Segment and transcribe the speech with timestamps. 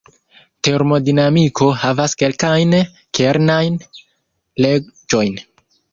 [0.67, 2.73] Termodinamiko havas kelkajn
[3.19, 3.77] kernajn
[4.67, 5.39] leĝojn.